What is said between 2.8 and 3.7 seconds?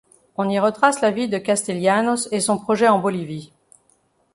en Bolivie.